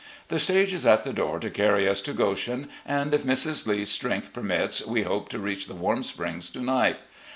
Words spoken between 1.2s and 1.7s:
to